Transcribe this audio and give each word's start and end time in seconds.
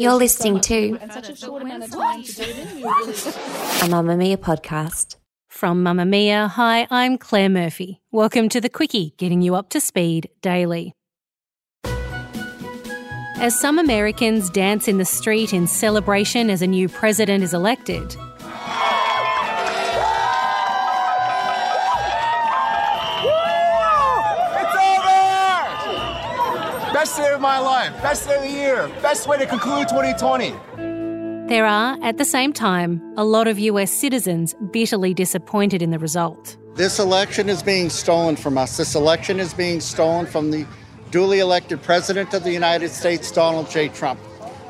You're 0.00 0.14
listening 0.14 0.60
to 0.60 0.94
a 0.94 0.98
Mamamia 3.90 4.38
podcast. 4.38 5.16
From 5.50 5.84
Mamamia, 5.84 6.48
hi, 6.48 6.86
I'm 6.90 7.18
Claire 7.18 7.50
Murphy. 7.50 8.00
Welcome 8.10 8.48
to 8.48 8.62
the 8.62 8.70
Quicky, 8.70 9.14
getting 9.18 9.42
you 9.42 9.54
up 9.54 9.68
to 9.70 9.80
speed 9.80 10.30
daily. 10.40 10.94
As 11.84 13.60
some 13.60 13.78
Americans 13.78 14.48
dance 14.48 14.88
in 14.88 14.96
the 14.96 15.04
street 15.04 15.52
in 15.52 15.66
celebration 15.66 16.48
as 16.48 16.62
a 16.62 16.66
new 16.66 16.88
president 16.88 17.44
is 17.44 17.52
elected, 17.52 18.16
Best 27.20 27.28
day 27.28 27.34
of 27.34 27.40
my 27.42 27.58
life. 27.58 28.02
Best 28.02 28.28
day 28.28 28.36
of 28.36 28.42
the 28.42 28.48
year. 28.48 28.88
Best 29.02 29.28
way 29.28 29.36
to 29.36 29.44
conclude 29.44 29.88
2020. 29.90 30.54
There 31.48 31.66
are, 31.66 31.98
at 32.02 32.16
the 32.16 32.24
same 32.24 32.54
time, 32.54 33.02
a 33.18 33.24
lot 33.24 33.46
of 33.46 33.58
US 33.58 33.92
citizens 33.92 34.54
bitterly 34.70 35.12
disappointed 35.12 35.82
in 35.82 35.90
the 35.90 35.98
result. 35.98 36.56
This 36.76 36.98
election 36.98 37.50
is 37.50 37.62
being 37.62 37.90
stolen 37.90 38.36
from 38.36 38.56
us. 38.56 38.78
This 38.78 38.94
election 38.94 39.38
is 39.38 39.52
being 39.52 39.80
stolen 39.80 40.24
from 40.24 40.50
the 40.50 40.64
duly 41.10 41.40
elected 41.40 41.82
President 41.82 42.32
of 42.32 42.42
the 42.42 42.52
United 42.52 42.88
States, 42.88 43.30
Donald 43.30 43.68
J. 43.68 43.88
Trump. 43.88 44.18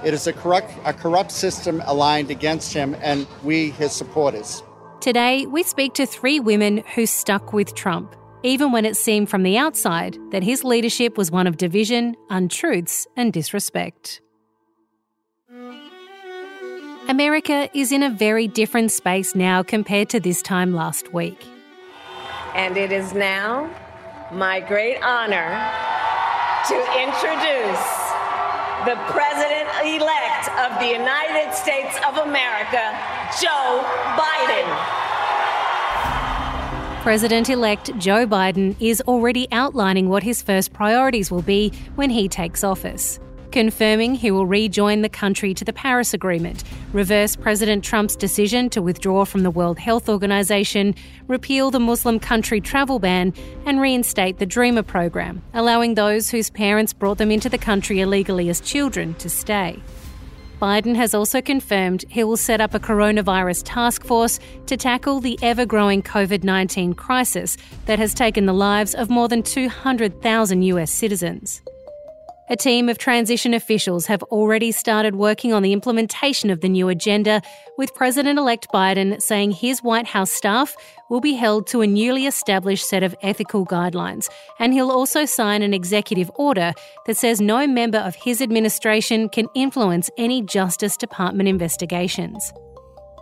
It 0.05 0.13
is 0.13 0.27
a 0.27 0.33
corrupt, 0.33 0.73
a 0.85 0.93
corrupt 0.93 1.31
system 1.31 1.81
aligned 1.85 2.33
against 2.33 2.73
him 2.73 2.97
and 3.01 3.29
we, 3.45 3.71
his 3.71 3.93
supporters. 3.93 4.61
Today, 5.01 5.47
we 5.47 5.63
speak 5.63 5.95
to 5.95 6.05
three 6.05 6.41
women 6.41 6.83
who 6.97 7.07
stuck 7.07 7.53
with 7.53 7.77
Trump 7.77 8.17
even 8.43 8.73
when 8.73 8.85
it 8.85 8.97
seemed 8.97 9.29
from 9.29 9.43
the 9.43 9.59
outside 9.59 10.17
that 10.31 10.43
his 10.43 10.65
leadership 10.65 11.19
was 11.19 11.31
one 11.31 11.47
of 11.47 11.57
division, 11.57 12.17
untruths, 12.31 13.07
and 13.17 13.33
disrespect. 13.33 14.21
America 17.09 17.69
is 17.75 17.91
in 17.93 18.03
a 18.03 18.11
very 18.11 18.47
different 18.47 18.93
space 18.93 19.35
now 19.35 19.63
compared 19.63 20.09
to 20.09 20.21
this 20.21 20.43
time 20.43 20.73
last 20.73 21.13
week. 21.13 21.45
And 22.55 22.77
it 22.77 22.93
is 22.93 23.13
now 23.15 23.69
my 24.33 24.61
great 24.61 25.03
honor 25.03 25.51
to 26.69 26.77
introduce 27.03 28.11
the 28.87 28.97
President 29.13 29.69
elect 29.85 30.49
of 30.57 30.79
the 30.79 30.87
United 30.87 31.53
States 31.53 31.97
of 32.07 32.17
America, 32.19 32.97
Joe 33.41 33.85
Biden. 34.17 35.10
President 37.01 37.49
elect 37.49 37.97
Joe 37.97 38.27
Biden 38.27 38.77
is 38.79 39.01
already 39.09 39.49
outlining 39.53 40.11
what 40.11 40.23
his 40.23 40.43
first 40.43 40.75
priorities 40.75 41.31
will 41.31 41.41
be 41.41 41.73
when 41.95 42.11
he 42.11 42.29
takes 42.29 42.63
office. 42.63 43.19
Confirming 43.53 44.15
he 44.15 44.31
will 44.31 44.45
rejoin 44.45 45.01
the 45.01 45.09
country 45.09 45.55
to 45.55 45.65
the 45.65 45.73
Paris 45.73 46.13
Agreement, 46.13 46.63
reverse 46.93 47.37
President 47.37 47.83
Trump's 47.83 48.17
decision 48.17 48.69
to 48.69 48.83
withdraw 48.83 49.25
from 49.25 49.45
the 49.45 49.51
World 49.51 49.79
Health 49.79 50.11
Organization, 50.11 50.95
repeal 51.27 51.71
the 51.71 51.81
Muslim 51.81 52.21
country 52.21 52.61
travel 52.61 52.99
ban, 52.99 53.33
and 53.65 53.81
reinstate 53.81 54.37
the 54.37 54.45
Dreamer 54.45 54.83
program, 54.83 55.43
allowing 55.55 55.95
those 55.95 56.29
whose 56.29 56.51
parents 56.51 56.93
brought 56.93 57.17
them 57.17 57.31
into 57.31 57.49
the 57.49 57.57
country 57.57 58.01
illegally 58.01 58.51
as 58.51 58.61
children 58.61 59.15
to 59.15 59.31
stay. 59.31 59.81
Biden 60.61 60.95
has 60.95 61.15
also 61.15 61.41
confirmed 61.41 62.05
he 62.11 62.23
will 62.23 62.37
set 62.37 62.61
up 62.61 62.75
a 62.75 62.79
coronavirus 62.79 63.63
task 63.65 64.05
force 64.05 64.39
to 64.67 64.77
tackle 64.77 65.19
the 65.19 65.39
ever 65.43 65.65
growing 65.65 66.03
COVID 66.03 66.45
19 66.45 66.93
crisis 66.93 67.57
that 67.87 67.99
has 67.99 68.13
taken 68.13 68.45
the 68.45 68.53
lives 68.53 68.95
of 68.95 69.09
more 69.09 69.27
than 69.27 69.43
200,000 69.43 70.63
US 70.63 70.91
citizens. 70.91 71.63
A 72.51 72.57
team 72.57 72.89
of 72.89 72.99
transition 72.99 73.55
officials 73.55 74.07
have 74.07 74.25
already 74.25 74.73
started 74.73 75.15
working 75.15 75.53
on 75.53 75.63
the 75.63 75.73
implementation 75.73 76.51
of 76.51 76.63
the 76.63 76.69
new 76.69 76.89
agenda, 76.89 77.43
with 77.79 77.95
President 77.95 78.41
elect 78.41 78.67
Biden 78.75 79.23
saying 79.23 79.53
his 79.53 79.85
White 79.85 80.09
House 80.09 80.33
staff 80.33 80.75
will 81.11 81.21
be 81.21 81.35
held 81.35 81.69
to 81.69 81.81
a 81.81 81.87
newly 81.87 82.27
established 82.27 82.89
set 82.89 83.05
of 83.05 83.15
ethical 83.23 83.65
guidelines, 83.65 84.29
and 84.59 84.73
he'll 84.73 84.91
also 84.91 85.25
sign 85.27 85.63
an 85.63 85.73
executive 85.73 86.29
order 86.35 86.73
that 87.07 87.17
says 87.17 87.41
no 87.41 87.69
member 87.69 87.99
of 87.99 88.17
his 88.17 88.43
administration 88.43 89.29
can 89.29 89.47
influence 89.55 90.11
any 90.19 90.43
Justice 90.43 90.97
Department 90.97 91.49
investigations. 91.49 92.53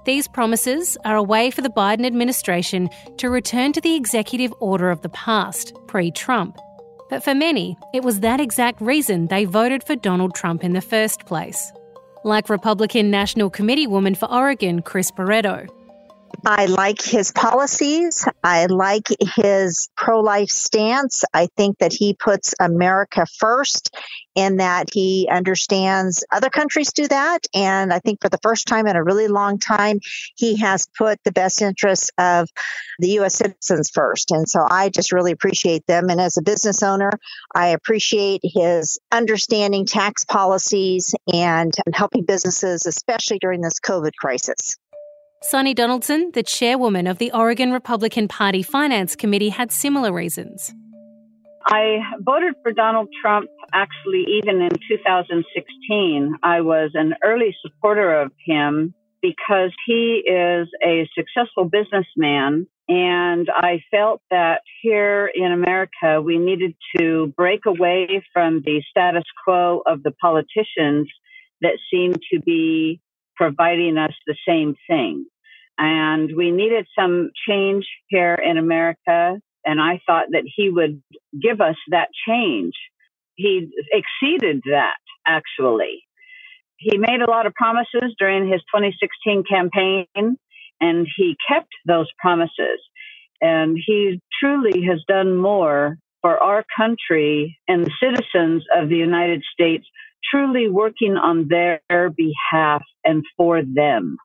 These 0.06 0.27
promises 0.27 0.97
are 1.05 1.16
a 1.16 1.22
way 1.22 1.50
for 1.50 1.60
the 1.60 1.69
Biden 1.69 2.06
administration 2.06 2.89
to 3.19 3.28
return 3.28 3.75
to 3.75 3.81
the 3.83 3.95
executive 3.95 4.55
order 4.59 4.91
of 4.91 5.03
the 5.03 5.10
past, 5.10 5.75
pre 5.87 6.10
Trump 6.10 6.56
but 7.11 7.23
for 7.23 7.35
many, 7.35 7.77
it 7.95 8.03
was 8.03 8.21
that 8.21 8.41
exact 8.41 8.81
reason 8.81 9.27
they 9.27 9.45
voted 9.45 9.83
for 9.85 9.97
Donald 9.97 10.35
Trump 10.35 10.63
in 10.63 10.73
the 10.73 10.81
first 10.81 11.27
place. 11.27 11.73
Like 12.25 12.49
Republican 12.49 13.11
National 13.11 13.51
Committee 13.51 13.87
woman 13.87 14.15
for 14.15 14.31
Oregon, 14.31 14.83
Chris 14.83 15.11
Barreto. 15.11 15.67
I 16.47 16.66
like 16.66 17.03
his 17.03 17.32
policies. 17.32 18.26
I 18.44 18.66
like 18.66 19.09
his 19.37 19.88
pro 19.97 20.21
life 20.21 20.49
stance. 20.49 21.25
I 21.34 21.49
think 21.56 21.78
that 21.78 21.93
he 21.93 22.15
puts 22.15 22.54
America 22.60 23.26
first 23.38 23.94
and 24.37 24.60
that 24.60 24.88
he 24.93 25.28
understands 25.31 26.25
other 26.31 26.48
countries 26.48 26.93
do 26.93 27.09
that. 27.09 27.41
And 27.54 27.93
I 27.93 27.98
think 27.98 28.21
for 28.22 28.28
the 28.28 28.38
first 28.43 28.69
time 28.69 28.87
in 28.87 28.94
a 28.94 29.03
really 29.03 29.27
long 29.27 29.59
time, 29.59 29.98
he 30.37 30.56
has 30.59 30.87
put 30.97 31.19
the 31.25 31.32
best 31.32 31.60
interests 31.60 32.10
of 32.19 32.48
the 33.00 33.10
U.S. 33.10 33.34
citizens 33.34 33.91
first. 33.91 34.31
And 34.31 34.48
so 34.48 34.65
I 34.69 34.91
just 34.91 35.12
really 35.12 35.32
appreciate 35.32 35.87
them. 35.87 36.09
And 36.09 36.21
as 36.21 36.37
a 36.37 36.43
business 36.43 36.82
owner, 36.84 37.10
I 37.54 37.69
appreciate 37.69 38.41
his 38.44 39.00
understanding 39.10 39.87
tax 39.87 40.25
policies 40.25 41.15
and 41.32 41.75
helping 41.93 42.25
businesses, 42.25 42.87
especially 42.87 43.41
during 43.41 43.60
this 43.60 43.81
COVID 43.81 44.12
crisis. 44.15 44.77
Suni 45.41 45.72
Danforth, 45.72 46.32
the 46.32 46.43
chairwoman 46.43 47.06
of 47.06 47.19
the 47.19 47.31
Oregon 47.32 47.71
Republican 47.71 48.26
Party 48.26 48.60
Finance 48.60 49.15
Committee, 49.15 49.50
had 49.50 49.71
similar 49.71 50.12
reasons. 50.12 50.75
I 51.65 51.99
voted 52.21 52.54
for 52.62 52.72
Donald 52.72 53.09
Trump 53.22 53.48
actually 53.72 54.25
even 54.43 54.60
in 54.60 54.71
2016. 54.88 56.34
I 56.43 56.60
was 56.62 56.91
an 56.94 57.15
early 57.22 57.54
supporter 57.62 58.21
of 58.21 58.32
him 58.44 58.94
because 59.22 59.71
he 59.87 60.25
is 60.27 60.69
a 60.84 61.09
successful 61.15 61.65
businessman. 61.66 62.66
And 62.88 63.48
I 63.48 63.82
felt 63.93 64.22
that 64.31 64.62
here 64.82 65.31
in 65.32 65.53
America, 65.53 66.21
we 66.21 66.38
needed 66.38 66.75
to 66.97 67.32
break 67.37 67.65
away 67.66 68.25
from 68.32 68.62
the 68.65 68.82
status 68.91 69.25
quo 69.44 69.82
of 69.87 70.03
the 70.03 70.12
politicians 70.12 71.09
that 71.60 71.78
seem 71.93 72.15
to 72.32 72.41
be 72.41 73.00
providing 73.38 73.97
us 73.97 74.12
the 74.26 74.37
same 74.47 74.75
thing. 74.88 75.25
And 75.78 76.31
we 76.37 76.50
needed 76.50 76.87
some 76.99 77.31
change 77.49 77.87
here 78.09 78.34
in 78.34 78.59
America. 78.59 79.41
And 79.65 79.81
I 79.81 80.00
thought 80.04 80.26
that 80.32 80.43
he 80.44 80.69
would 80.71 81.00
give 81.41 81.60
us 81.60 81.77
that 81.91 82.09
change. 82.27 82.75
He 83.37 83.71
exceeded 83.93 84.63
that, 84.66 84.98
actually. 85.27 86.03
He 86.78 86.98
made 86.98 87.21
a 87.22 87.30
lot 87.30 87.47
of 87.47 87.54
promises 87.54 88.15
during 88.18 88.48
his 88.48 88.60
2016 88.74 89.45
campaign, 89.48 90.36
and 90.80 91.07
he 91.16 91.36
kept 91.48 91.68
those 91.86 92.09
promises. 92.18 92.80
And 93.41 93.78
he 93.84 94.21
truly 94.41 94.83
has 94.86 95.01
done 95.07 95.36
more 95.36 95.97
for 96.21 96.39
our 96.39 96.65
country 96.77 97.57
and 97.68 97.86
the 97.86 97.92
citizens 98.03 98.65
of 98.77 98.89
the 98.89 98.97
United 98.97 99.45
States 99.53 99.86
truly 100.30 100.69
working 100.69 101.16
on 101.16 101.48
their 101.48 101.80
behalf 101.89 102.83
and 103.04 103.25
for 103.36 103.63
them. 103.63 104.16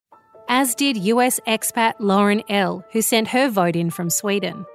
As 0.47 0.75
did 0.75 0.97
US 0.97 1.39
expat 1.47 1.93
Lauren 1.99 2.43
Ell, 2.49 2.83
who 2.91 3.01
sent 3.01 3.29
her 3.29 3.49
vote 3.49 3.75
in 3.75 3.89
from 3.89 4.09
Sweden. 4.09 4.65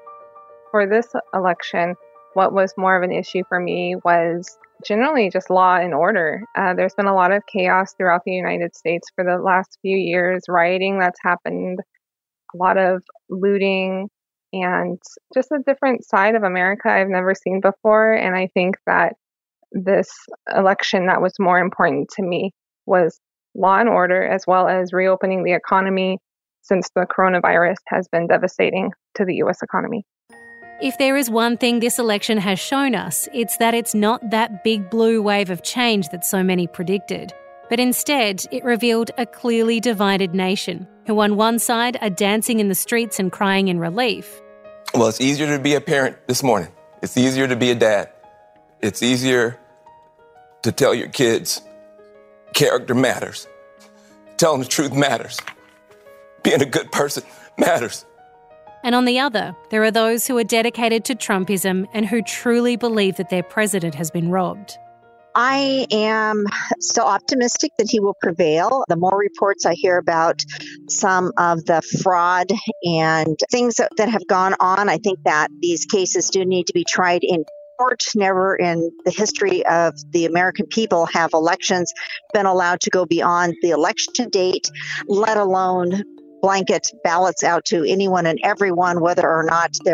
For 0.71 0.87
this 0.87 1.09
election, 1.35 1.95
what 2.35 2.53
was 2.53 2.73
more 2.77 2.97
of 2.97 3.03
an 3.03 3.13
issue 3.13 3.43
for 3.49 3.61
me 3.61 3.97
was 4.05 4.57
generally 4.87 5.31
just 5.31 5.51
law 5.51 5.77
and 5.77 5.93
order. 5.93 6.43
Uh, 6.57 6.75
there's 6.75 6.95
been 6.95 7.07
a 7.07 7.15
lot 7.15 7.33
of 7.33 7.43
chaos 7.53 7.95
throughout 7.95 8.23
the 8.25 8.33
United 8.33 8.75
States 8.77 9.09
for 9.15 9.25
the 9.25 9.39
last 9.39 9.79
few 9.83 9.97
years, 9.97 10.45
rioting 10.49 10.99
that's 10.99 11.19
happened, 11.23 11.79
a 12.55 12.57
lot 12.57 12.79
of 12.79 13.03
looting, 13.29 14.09
and 14.53 14.99
just 15.35 15.51
a 15.53 15.63
different 15.67 16.05
side 16.05 16.35
of 16.35 16.43
America 16.43 16.89
I've 16.89 17.09
never 17.09 17.35
seen 17.35 17.61
before. 17.61 18.13
And 18.13 18.35
I 18.35 18.49
think 18.55 18.77
that 18.87 19.15
this 19.73 20.11
election 20.55 21.07
that 21.07 21.21
was 21.21 21.35
more 21.39 21.59
important 21.59 22.09
to 22.17 22.23
me 22.23 22.53
was 22.87 23.19
law 23.55 23.79
and 23.79 23.89
order, 23.89 24.23
as 24.27 24.45
well 24.47 24.69
as 24.69 24.93
reopening 24.93 25.45
the 25.45 25.53
economy 25.53 26.19
since 26.63 26.89
the 26.95 27.07
coronavirus 27.07 27.77
has 27.89 28.09
been 28.09 28.27
devastating 28.27 28.91
to 29.15 29.25
the 29.25 29.37
US 29.37 29.63
economy. 29.63 30.05
If 30.81 30.97
there 30.99 31.17
is 31.17 31.29
one 31.29 31.57
thing 31.57 31.81
this 31.81 31.99
election 31.99 32.39
has 32.39 32.61
shown 32.61 32.95
us, 32.95 33.29
it's 33.35 33.57
that 33.57 33.75
it's 33.75 33.95
not 33.95 34.31
that 34.31 34.63
big 34.63 34.91
blue 34.91 35.21
wave 35.21 35.51
of 35.51 35.65
change 35.65 36.09
that 36.11 36.25
so 36.25 36.43
many 36.43 36.69
predicted. 36.69 37.33
But 37.69 37.81
instead, 37.81 38.45
it 38.53 38.65
revealed 38.65 39.11
a 39.19 39.27
clearly 39.27 39.81
divided 39.81 40.35
nation, 40.35 40.87
who 41.07 41.19
on 41.21 41.37
one 41.37 41.59
side 41.59 41.99
are 42.01 42.11
dancing 42.11 42.61
in 42.61 42.69
the 42.69 42.75
streets 42.75 43.19
and 43.19 43.33
crying 43.33 43.69
in 43.69 43.81
relief. 43.81 44.41
Well, 44.95 45.09
it's 45.09 45.21
easier 45.21 45.49
to 45.49 45.63
be 45.63 45.75
a 45.75 45.81
parent 45.81 46.17
this 46.29 46.43
morning. 46.43 46.69
It's 47.03 47.17
easier 47.17 47.49
to 47.49 47.57
be 47.57 47.71
a 47.71 47.75
dad. 47.75 48.11
It's 48.81 49.03
easier 49.03 49.59
to 50.63 50.73
tell 50.73 50.95
your 50.95 51.09
kids 51.09 51.63
character 52.55 52.95
matters. 52.95 53.49
Telling 54.37 54.61
the 54.61 54.67
truth 54.67 54.93
matters. 54.93 55.39
Being 56.45 56.63
a 56.63 56.67
good 56.67 56.93
person 56.93 57.25
matters. 57.57 58.05
And 58.85 58.95
on 58.95 59.05
the 59.05 59.19
other, 59.19 59.57
there 59.71 59.83
are 59.83 59.91
those 59.91 60.27
who 60.27 60.39
are 60.39 60.45
dedicated 60.45 61.05
to 61.07 61.17
Trumpism 61.17 61.89
and 61.93 62.07
who 62.07 62.23
truly 62.23 62.77
believe 62.77 63.17
that 63.17 63.31
their 63.31 63.43
president 63.43 63.97
has 63.97 64.11
been 64.11 64.31
robbed. 64.31 64.79
I 65.35 65.87
am 65.91 66.47
still 66.81 67.05
optimistic 67.05 67.73
that 67.79 67.89
he 67.91 68.01
will 68.01 68.17
prevail. 68.21 68.85
The 68.89 68.97
more 68.97 69.17
reports 69.17 69.67
I 69.67 69.75
hear 69.75 69.99
about 69.99 70.43
some 70.89 71.33
of 71.37 71.65
the 71.65 71.83
fraud 72.03 72.51
and 72.83 73.37
things 73.51 73.77
that, 73.77 73.91
that 73.99 74.09
have 74.09 74.27
gone 74.27 74.55
on, 74.59 74.89
I 74.89 74.99
think 74.99 75.21
that 75.25 75.49
these 75.61 75.85
cases 75.85 76.31
do 76.31 76.45
need 76.45 76.69
to 76.69 76.73
be 76.73 76.85
tried 76.85 77.23
in 77.23 77.45
Never 78.17 78.57
in 78.57 78.91
the 79.05 79.11
history 79.11 79.65
of 79.65 79.95
the 80.11 80.27
American 80.27 80.67
people 80.67 81.07
have 81.07 81.31
elections 81.33 81.93
been 82.33 82.47
allowed 82.47 82.81
to 82.81 82.91
go 82.91 83.07
beyond 83.07 83.55
the 83.63 83.71
election 83.71 84.31
date, 84.31 84.69
let 85.07 85.37
alone 85.37 86.03
blanket 86.43 86.89
ballots 87.05 87.45
out 87.45 87.65
to 87.67 87.85
anyone 87.85 88.27
and 88.27 88.39
everyone, 88.43 89.01
whether 89.01 89.29
or 89.29 89.45
not 89.45 89.77
they 89.85 89.93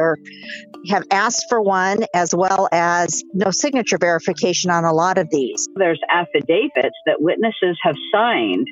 have 0.88 1.04
asked 1.10 1.46
for 1.48 1.60
one, 1.60 2.04
as 2.14 2.34
well 2.34 2.68
as 2.72 3.22
no 3.32 3.50
signature 3.50 3.98
verification 3.98 4.70
on 4.70 4.84
a 4.84 4.92
lot 4.92 5.18
of 5.18 5.28
these. 5.30 5.68
There's 5.74 6.00
affidavits 6.10 6.96
that 7.06 7.20
witnesses 7.20 7.78
have 7.82 7.96
signed 8.12 8.66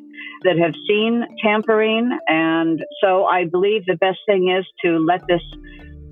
that 0.44 0.58
have 0.58 0.74
seen 0.88 1.24
tampering, 1.42 2.18
and 2.28 2.82
so 3.00 3.24
I 3.24 3.44
believe 3.44 3.84
the 3.86 3.96
best 3.96 4.18
thing 4.26 4.48
is 4.50 4.66
to 4.84 4.98
let 4.98 5.26
this 5.26 5.42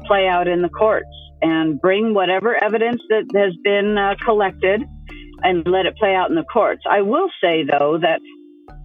play 0.06 0.26
out 0.26 0.48
in 0.48 0.62
the 0.62 0.68
courts 0.68 1.08
and 1.42 1.80
bring 1.80 2.14
whatever 2.14 2.54
evidence 2.54 3.02
that 3.08 3.24
has 3.34 3.54
been 3.62 3.96
uh, 3.96 4.14
collected 4.24 4.82
and 5.42 5.66
let 5.66 5.86
it 5.86 5.96
play 5.96 6.14
out 6.14 6.28
in 6.28 6.36
the 6.36 6.44
courts. 6.44 6.82
I 6.88 7.02
will 7.02 7.30
say, 7.42 7.64
though, 7.64 7.98
that 8.00 8.20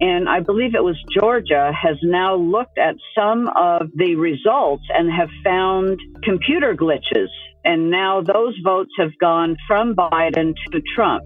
and 0.00 0.28
I 0.28 0.40
believe 0.40 0.74
it 0.74 0.84
was 0.84 1.02
Georgia, 1.10 1.72
has 1.72 1.96
now 2.02 2.36
looked 2.36 2.76
at 2.76 2.96
some 3.16 3.48
of 3.48 3.88
the 3.94 4.16
results 4.16 4.84
and 4.92 5.10
have 5.10 5.30
found 5.42 5.98
computer 6.22 6.74
glitches. 6.74 7.28
And 7.64 7.90
now 7.90 8.20
those 8.20 8.54
votes 8.62 8.90
have 8.98 9.16
gone 9.18 9.56
from 9.66 9.94
Biden 9.94 10.54
to 10.72 10.82
Trump. 10.94 11.24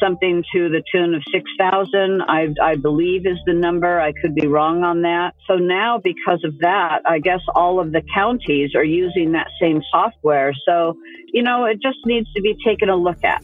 Something 0.00 0.44
to 0.52 0.68
the 0.68 0.82
tune 0.92 1.14
of 1.14 1.22
6,000, 1.32 2.22
I, 2.22 2.48
I 2.62 2.76
believe 2.76 3.26
is 3.26 3.38
the 3.46 3.54
number. 3.54 4.00
I 4.00 4.12
could 4.12 4.34
be 4.34 4.46
wrong 4.46 4.84
on 4.84 5.02
that. 5.02 5.34
So 5.46 5.56
now, 5.56 5.98
because 5.98 6.44
of 6.44 6.58
that, 6.58 7.00
I 7.06 7.18
guess 7.18 7.40
all 7.54 7.80
of 7.80 7.92
the 7.92 8.02
counties 8.14 8.74
are 8.74 8.84
using 8.84 9.32
that 9.32 9.48
same 9.60 9.82
software. 9.90 10.52
So, 10.66 10.96
you 11.32 11.42
know, 11.42 11.64
it 11.64 11.80
just 11.80 11.98
needs 12.04 12.30
to 12.34 12.42
be 12.42 12.56
taken 12.64 12.88
a 12.88 12.96
look 12.96 13.24
at. 13.24 13.42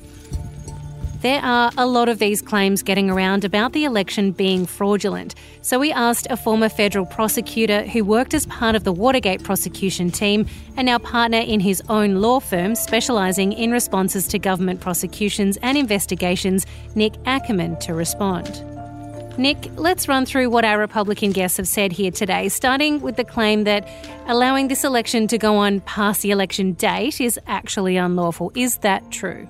There 1.23 1.41
are 1.41 1.71
a 1.79 1.87
lot 1.87 2.09
of 2.09 2.19
these 2.19 2.43
claims 2.43 2.83
getting 2.83 3.09
around 3.09 3.45
about 3.45 3.75
the 3.75 3.85
election 3.85 4.33
being 4.33 4.67
fraudulent. 4.67 5.37
So 5.61 5.79
we 5.79 5.93
asked 5.93 6.27
a 6.31 6.37
former 6.37 6.69
federal 6.69 7.07
prosecutor 7.07 7.83
who 7.83 8.03
worked 8.05 8.35
as 8.35 8.47
part 8.47 8.75
of 8.75 8.83
the 8.83 8.93
Watergate 8.93 9.45
prosecution 9.45 10.11
team 10.11 10.47
and 10.77 10.85
now 10.85 10.99
partner 10.99 11.39
in 11.39 11.61
his 11.61 11.81
own 11.89 12.17
law 12.17 12.41
firm 12.41 12.75
specialising 12.75 13.53
in 13.53 13.71
responses 13.71 14.27
to 14.29 14.39
government 14.41 14.81
prosecutions 14.81 15.59
and 15.59 15.79
investigations, 15.79 16.67
Nick 16.97 17.15
Ackerman, 17.25 17.79
to 17.79 17.95
respond. 17.95 18.61
Nick, 19.39 19.71
let's 19.77 20.09
run 20.09 20.27
through 20.27 20.51
what 20.51 20.65
our 20.65 20.77
Republican 20.77 21.31
guests 21.31 21.57
have 21.57 21.69
said 21.69 21.93
here 21.93 22.11
today, 22.11 22.49
starting 22.49 23.01
with 23.01 23.15
the 23.15 23.25
claim 23.25 23.63
that 23.63 23.89
allowing 24.27 24.67
this 24.67 24.83
election 24.83 25.29
to 25.29 25.39
go 25.39 25.55
on 25.55 25.79
past 25.83 26.23
the 26.23 26.33
election 26.33 26.73
date 26.73 27.21
is 27.21 27.39
actually 27.47 27.97
unlawful. 27.97 28.51
Is 28.57 28.79
that 28.79 29.09
true? 29.13 29.47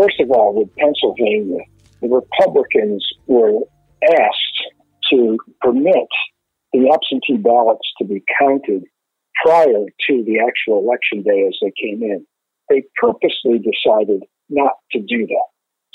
First 0.00 0.20
of 0.20 0.30
all, 0.30 0.54
with 0.54 0.74
Pennsylvania, 0.76 1.60
the 2.00 2.08
Republicans 2.08 3.06
were 3.26 3.60
asked 4.02 4.62
to 5.10 5.36
permit 5.60 6.08
the 6.72 6.88
absentee 6.88 7.36
ballots 7.36 7.86
to 7.98 8.06
be 8.06 8.22
counted 8.40 8.84
prior 9.44 9.84
to 10.08 10.24
the 10.24 10.40
actual 10.40 10.78
election 10.78 11.22
day 11.22 11.44
as 11.46 11.58
they 11.60 11.72
came 11.76 12.02
in. 12.02 12.24
They 12.70 12.84
purposely 12.96 13.58
decided 13.58 14.22
not 14.48 14.72
to 14.92 15.00
do 15.00 15.26
that. 15.26 15.48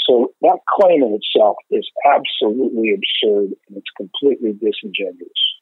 So 0.08 0.34
that 0.42 0.60
claim 0.70 1.02
in 1.02 1.18
itself 1.20 1.56
is 1.72 1.90
absolutely 2.06 2.94
absurd 2.94 3.56
and 3.68 3.78
it's 3.78 3.90
completely 3.98 4.54
disingenuous. 4.54 5.55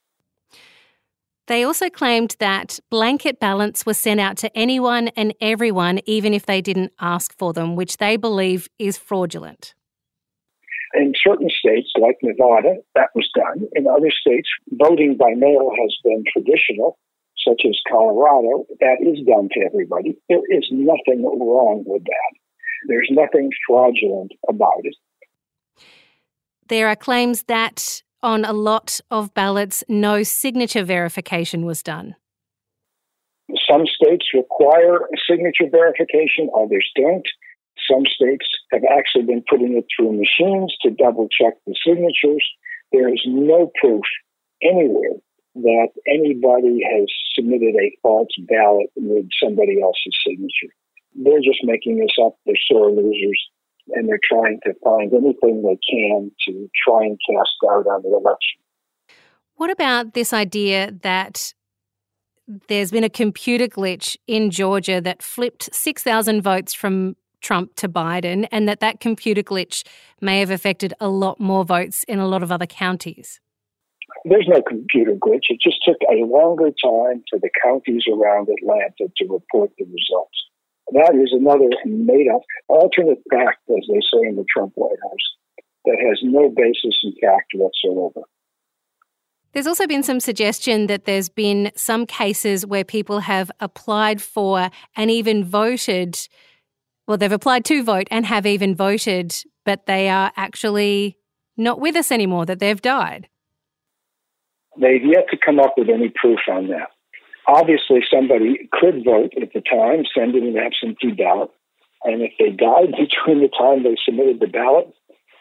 They 1.48 1.63
also 1.63 1.90
claimed 1.90 2.38
that 2.40 2.80
blanket 2.90 3.40
ballots 3.40 3.86
were 3.86 3.94
sent 3.94 4.19
out 4.22 4.38
to 4.38 4.57
anyone 4.57 5.10
and 5.10 5.34
everyone, 5.42 6.00
even 6.06 6.34
if 6.34 6.45
they 6.45 6.62
didn't 6.62 6.94
ask 7.01 7.38
for 7.38 7.51
them, 7.51 7.75
which 7.75 7.98
they 7.98 8.16
believe 8.16 8.69
is 8.80 8.98
fraudulent. 8.98 9.74
In 10.94 11.13
certain 11.22 11.50
states, 11.50 11.92
like 12.00 12.18
Nevada, 12.22 12.75
that 12.95 13.10
was 13.16 13.28
done. 13.36 13.68
In 13.74 13.88
other 13.88 14.12
states, 14.12 14.48
voting 14.72 15.18
by 15.18 15.34
mail 15.36 15.72
has 15.81 15.98
been 16.04 16.24
traditional, 16.31 16.98
such 17.46 17.63
as 17.68 17.78
Colorado. 17.92 18.66
That 18.80 18.98
is 19.01 19.25
done 19.25 19.50
to 19.54 19.66
everybody. 19.66 20.16
There 20.30 20.44
is 20.50 20.69
nothing 20.72 21.24
wrong 21.24 21.84
with 21.86 22.04
that. 22.04 22.39
There's 22.88 23.10
nothing 23.12 23.50
fraudulent 23.68 24.31
about 24.48 24.81
it. 24.84 24.96
There 26.68 26.88
are 26.88 26.96
claims 26.96 27.44
that 27.44 28.04
on 28.24 28.46
a 28.46 28.54
lot 28.54 29.00
of 29.12 29.34
ballots, 29.34 29.84
no 29.88 30.24
signature 30.24 30.84
verification 30.84 31.66
was 31.66 31.84
done. 31.84 32.16
Some 33.70 33.86
states 33.86 34.28
require 34.34 35.02
signature 35.30 35.70
verification, 35.70 36.50
others 36.58 36.90
don't. 36.96 37.28
Some 37.90 38.06
states 38.06 38.48
have 38.72 38.84
actually 38.90 39.25
been 39.25 39.44
putting 39.50 39.78
it 39.78 39.86
through 39.94 40.14
machines 40.14 40.75
to 40.82 40.92
double 40.92 41.27
check 41.30 41.53
the 41.68 41.75
signatures. 41.86 42.46
There 42.92 43.13
is 43.13 43.22
no 43.25 43.72
proof 43.82 44.03
anywhere 44.62 45.20
that 45.56 45.89
anybody 46.08 46.82
has 46.89 47.06
submitted 47.36 47.75
a 47.75 47.98
false 48.01 48.30
ballot 48.48 48.88
with 48.96 49.27
somebody 49.44 49.82
else's 49.82 50.18
signature. 50.25 50.74
They're 51.15 51.44
just 51.44 51.60
making 51.63 52.00
this 52.00 52.15
up. 52.24 52.38
They're 52.46 52.56
sore 52.68 52.89
losers 52.89 53.39
and 53.92 54.08
they're 54.08 54.20
trying 54.24 54.60
to 54.63 54.74
find 54.84 55.13
anything 55.13 55.63
they 55.63 55.78
can 55.90 56.32
to 56.48 56.70
try 56.86 57.04
and 57.04 57.20
cast 57.30 57.52
doubt 57.62 57.88
on 57.88 58.02
the 58.02 58.10
election. 58.10 58.60
What 59.56 59.70
about 59.70 60.13
this 60.13 60.34
idea 60.34 60.92
that 61.02 61.54
there's 62.68 62.92
been 62.92 63.04
a 63.04 63.10
computer 63.10 63.68
glitch 63.68 64.18
in 64.28 64.52
Georgia 64.52 65.00
that 65.02 65.22
flipped 65.22 65.74
6,000 65.74 66.42
votes 66.42 66.74
from 66.74 67.16
Trump 67.42 67.75
to 67.75 67.90
Biden, 67.90 68.48
and 68.52 68.68
that 68.68 68.80
that 68.80 69.00
computer 69.00 69.44
glitch 69.44 69.84
may 70.22 70.40
have 70.40 70.50
affected 70.50 70.94
a 71.00 71.10
lot 71.10 71.40
more 71.40 71.66
votes 71.66 72.04
in 72.06 72.20
a 72.20 72.28
lot 72.28 72.42
of 72.42 72.52
other 72.52 72.66
counties? 72.66 73.40
There's 74.25 74.48
no 74.48 74.62
computer 74.62 75.12
glitch. 75.12 75.50
It 75.50 75.60
just 75.62 75.84
took 75.86 75.98
a 76.10 76.24
longer 76.25 76.70
time 76.70 77.24
for 77.30 77.40
the 77.40 77.50
counties 77.62 78.04
around 78.08 78.48
Atlanta 78.50 79.12
to 79.18 79.25
report 79.28 79.72
the 79.78 79.86
results. 79.86 80.38
That 80.92 81.16
is 81.16 81.32
another 81.32 81.70
made 81.86 82.28
up 82.34 82.42
alternate 82.68 83.20
fact, 83.32 83.60
as 83.70 83.86
they 83.88 84.00
say 84.02 84.28
in 84.28 84.36
the 84.36 84.46
Trump 84.54 84.74
White 84.75 85.00
House, 85.02 85.66
that 85.86 85.98
has 86.00 86.20
no 86.24 86.50
basis 86.50 86.98
in 87.04 87.13
fact 87.22 87.52
whatsoever. 87.56 88.28
There's 89.54 89.68
also 89.68 89.86
been 89.86 90.04
some 90.04 90.20
suggestion 90.20 90.88
that 90.88 91.06
there's 91.06 91.30
been 91.30 91.72
some 91.75 92.06
cases 92.06 92.66
where 92.66 92.84
people 92.84 93.20
have 93.20 93.52
applied 93.60 94.22
for 94.22 94.70
and 94.96 95.12
even 95.12 95.46
voted, 95.46 96.18
well, 97.08 97.18
they've 97.18 97.32
applied 97.32 97.63
to 97.66 97.84
vote 97.84 98.08
and 98.10 98.25
have 98.25 98.48
even 98.48 98.75
voted, 98.75 99.36
but 99.63 99.86
they 99.86 100.10
are 100.10 100.32
actually 100.36 101.18
not 101.56 101.80
with 101.80 101.96
us 101.96 102.12
anymore, 102.12 102.48
that 102.48 102.58
they've 102.58 102.82
died. 102.82 103.30
They've 104.80 105.06
yet 105.06 105.25
to 105.30 105.38
come 105.38 105.60
up 105.60 105.75
with 105.78 105.88
any 105.88 106.12
proof 106.16 106.40
on 106.50 106.68
that. 106.70 106.90
Obviously, 107.48 108.00
somebody 108.10 108.70
could 108.72 109.04
vote 109.04 109.34
at 109.42 109.54
the 109.54 109.62
time, 109.62 110.06
send 110.14 110.36
in 110.36 110.48
an 110.48 110.58
absentee 110.58 111.12
ballot, 111.12 111.52
and 112.04 112.22
if 112.22 112.32
they 112.40 112.50
died 112.50 112.92
between 112.98 113.42
the 113.42 113.50
time 113.50 113.84
they 113.84 113.98
submitted 114.04 114.40
the 114.40 114.48
ballot 114.48 114.94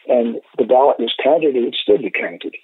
and 0.09 0.41
the 0.59 0.65
ballot 0.65 0.99
was 0.99 1.15
counted, 1.23 1.57
it 1.57 1.63
would 1.63 1.75
still 1.75 1.99
be 1.99 2.11
counted. 2.11 2.55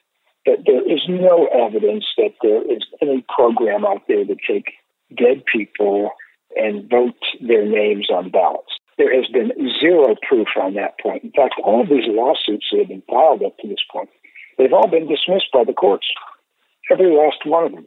But 0.45 0.61
there 0.67 0.83
is 0.91 1.03
no 1.09 1.47
evidence 1.47 2.07
that 2.17 2.35
there 2.43 2.63
is 2.63 2.83
any 3.03 3.25
program 3.29 3.85
out 3.85 4.03
there 4.09 4.25
to 4.25 4.37
take 4.47 4.73
dead 5.17 5.45
people 5.45 6.11
and 6.57 6.89
vote 6.89 7.19
their 7.41 7.67
names 7.67 8.09
on 8.11 8.31
ballots. 8.31 8.79
There 8.97 9.15
has 9.15 9.31
been 9.31 9.53
zero 9.79 10.17
proof 10.27 10.49
on 10.61 10.75
that 10.75 10.99
point. 10.99 11.23
In 11.23 11.33
fact, 11.33 11.55
all 11.63 11.83
of 11.83 11.89
these 11.89 12.09
lawsuits 12.09 12.67
that 12.73 12.79
have 12.79 12.89
been 12.89 13.03
filed 13.09 13.43
up 13.43 13.57
to 13.59 13.69
this 13.69 13.85
point, 13.93 14.11
they've 14.57 14.73
all 14.73 14.89
been 14.89 15.07
dismissed 15.07 15.53
by 15.53 15.65
the 15.65 15.73
courts. 15.73 16.07
Every 16.91 17.15
last 17.15 17.45
one 17.45 17.65
of 17.65 17.73
them. 17.73 17.87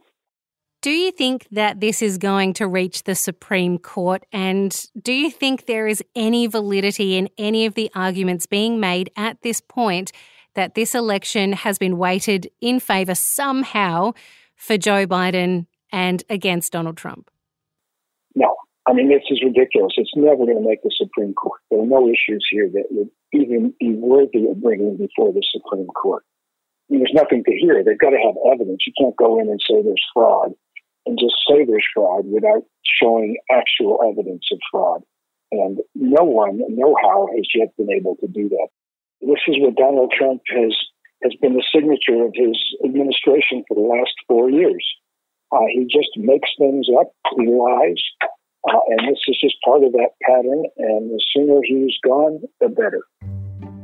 Do 0.82 0.90
you 0.90 1.12
think 1.12 1.48
that 1.52 1.80
this 1.80 2.02
is 2.02 2.18
going 2.18 2.54
to 2.54 2.66
reach 2.66 3.04
the 3.04 3.14
Supreme 3.14 3.78
Court? 3.78 4.26
And 4.34 4.76
do 5.00 5.14
you 5.14 5.30
think 5.30 5.68
there 5.68 5.86
is 5.86 6.04
any 6.16 6.48
validity 6.48 7.18
in 7.18 7.30
any 7.38 7.68
of 7.68 7.76
the 7.76 7.92
arguments 7.94 8.48
being 8.48 8.80
made 8.80 9.12
at 9.16 9.44
this 9.44 9.62
point 9.62 10.12
that 10.56 10.74
this 10.74 10.96
election 10.96 11.54
has 11.54 11.78
been 11.78 12.00
weighted 12.00 12.50
in 12.62 12.80
favour 12.80 13.14
somehow 13.14 14.14
for 14.56 14.76
Joe 14.76 15.06
Biden 15.06 15.68
and 15.92 16.24
against 16.32 16.72
Donald 16.72 16.98
Trump? 16.98 17.30
No. 18.34 18.56
I 18.88 18.94
mean, 18.94 19.08
this 19.08 19.22
is 19.30 19.40
ridiculous. 19.44 19.94
It's 19.98 20.10
never 20.16 20.38
going 20.38 20.58
to 20.58 20.68
make 20.68 20.82
the 20.82 20.92
Supreme 20.98 21.36
Court. 21.36 21.60
There 21.70 21.80
are 21.80 21.86
no 21.86 22.08
issues 22.08 22.44
here 22.50 22.68
that 22.74 22.86
would 22.90 23.12
even 23.34 23.72
be 23.80 23.94
worthy 23.94 24.48
of 24.50 24.60
bringing 24.60 24.98
before 24.98 25.32
the 25.32 25.44
Supreme 25.52 25.86
Court. 25.90 26.24
I 26.90 26.94
mean, 26.94 27.02
there's 27.02 27.14
nothing 27.14 27.44
to 27.44 27.52
hear. 27.52 27.84
They've 27.84 28.00
got 28.00 28.10
to 28.10 28.18
have 28.18 28.34
evidence. 28.52 28.82
You 28.88 28.94
can't 29.00 29.16
go 29.16 29.40
in 29.40 29.48
and 29.48 29.62
say 29.62 29.84
there's 29.84 30.04
fraud 30.12 30.54
and 31.06 31.20
just 31.20 31.36
say 31.48 31.66
there's 31.66 31.86
fraud 31.94 32.26
without 32.26 32.64
showing 32.84 33.38
actual 33.52 34.00
evidence 34.08 34.46
of 34.52 34.60
fraud. 34.70 35.02
And 35.52 35.80
no 35.96 36.24
one, 36.24 36.62
no 36.70 36.96
how, 37.02 37.28
has 37.36 37.46
yet 37.54 37.76
been 37.78 37.92
able 37.92 38.16
to 38.18 38.28
do 38.28 38.50
that. 38.50 38.68
This 39.22 39.42
is 39.48 39.58
what 39.60 39.76
Donald 39.76 40.14
Trump 40.18 40.42
has 40.50 40.76
has 41.24 41.36
been 41.40 41.54
the 41.54 41.64
signature 41.72 42.26
of 42.26 42.34
his 42.34 42.58
administration 42.84 43.64
for 43.68 43.76
the 43.76 43.82
last 43.82 44.14
four 44.28 44.50
years. 44.50 44.84
Uh, 45.52 45.68
he 45.70 45.84
just 45.84 46.10
makes 46.18 46.50
things 46.58 46.88
up. 47.00 47.12
He 47.38 47.46
lies. 47.46 48.02
Uh, 48.68 48.80
and 48.90 49.08
this 49.08 49.20
is 49.28 49.38
just 49.40 49.56
part 49.64 49.84
of 49.84 49.92
that 49.92 50.12
pattern. 50.24 50.64
And 50.78 51.12
the 51.12 51.24
sooner 51.32 51.60
he's 51.64 51.96
gone, 52.04 52.42
the 52.60 52.70
better. 52.70 53.04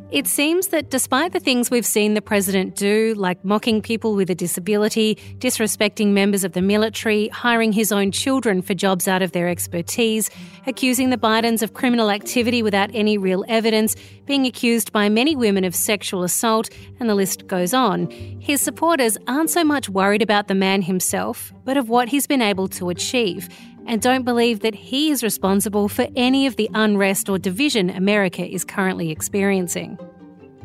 It 0.10 0.26
seems 0.26 0.68
that 0.68 0.90
despite 0.90 1.34
the 1.34 1.40
things 1.42 1.70
we've 1.70 1.86
seen 1.86 2.14
the 2.14 2.22
president 2.22 2.78
do, 2.78 3.14
like 3.18 3.44
mocking 3.44 3.82
people 3.82 4.16
with 4.16 4.30
a 4.30 4.36
disability, 4.36 5.16
disrespecting 5.40 6.14
members 6.14 6.46
of 6.46 6.54
the 6.54 6.62
military, 6.62 7.28
hiring 7.28 7.74
his 7.74 7.92
own 7.92 8.14
children 8.14 8.62
for 8.62 8.74
jobs 8.74 9.10
out 9.10 9.22
of 9.22 9.34
their 9.34 9.50
expertise, 9.50 10.30
accusing 10.66 11.10
the 11.10 11.18
Bidens 11.18 11.62
of 11.62 11.74
criminal 11.74 12.10
activity 12.10 12.64
without 12.64 12.90
any 12.94 13.18
real 13.18 13.44
evidence, 13.50 13.98
being 14.26 14.46
accused 14.46 14.94
by 14.94 15.10
many 15.10 15.36
women 15.36 15.66
of 15.66 15.76
sexual 15.76 16.24
assault, 16.24 16.70
and 17.02 17.10
the 17.10 17.16
list 17.16 17.46
goes 17.48 17.74
on, 17.74 18.10
his 18.40 18.62
supporters 18.62 19.18
aren't 19.28 19.50
so 19.50 19.66
much 19.66 19.90
worried 19.90 20.22
about 20.22 20.48
the 20.48 20.56
man 20.56 20.84
himself, 20.84 21.52
but 21.66 21.76
of 21.76 21.90
what 21.90 22.08
he's 22.08 22.28
been 22.28 22.42
able 22.42 22.70
to 22.70 22.88
achieve 22.88 23.50
and 23.88 24.02
don't 24.02 24.24
believe 24.24 24.60
that 24.60 24.76
he 24.76 25.10
is 25.10 25.24
responsible 25.24 25.88
for 25.88 26.08
any 26.16 26.46
of 26.46 26.58
the 26.58 26.70
unrest 26.74 27.30
or 27.30 27.40
division 27.40 27.90
America 27.90 28.46
is 28.46 28.64
currently 28.64 29.10
experiencing. 29.10 29.98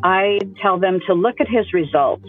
I 0.03 0.41
tell 0.61 0.79
them 0.79 1.01
to 1.07 1.15
look 1.15 1.37
at 1.41 1.49
his 1.49 1.73
results, 1.73 2.27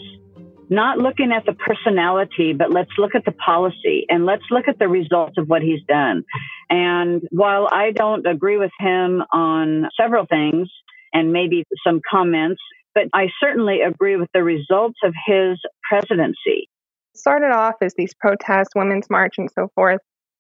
not 0.69 1.00
looking 1.00 1.31
at 1.31 1.45
the 1.45 1.53
personality, 1.53 2.53
but 2.53 2.71
let's 2.71 2.91
look 3.00 3.15
at 3.15 3.25
the 3.25 3.31
policy 3.31 4.05
and 4.09 4.25
let's 4.25 4.43
look 4.51 4.67
at 4.67 4.77
the 4.77 4.88
results 4.88 5.33
of 5.38 5.50
what 5.50 5.63
he's 5.63 5.81
done. 5.88 6.23
And 6.69 7.23
while 7.31 7.67
I 7.71 7.91
don't 7.91 8.25
agree 8.27 8.57
with 8.57 8.71
him 8.79 9.23
on 9.33 9.89
several 10.00 10.25
things 10.27 10.69
and 11.13 11.33
maybe 11.33 11.63
some 11.85 12.01
comments, 12.09 12.62
but 12.93 13.05
I 13.13 13.29
certainly 13.39 13.81
agree 13.81 14.15
with 14.17 14.29
the 14.33 14.43
results 14.43 15.00
of 15.03 15.13
his 15.25 15.59
presidency. 15.89 16.69
Started 17.15 17.51
off 17.51 17.75
as 17.81 17.93
these 17.95 18.13
protests, 18.19 18.69
Women's 18.75 19.09
March, 19.09 19.35
and 19.38 19.50
so 19.51 19.69
forth. 19.75 20.00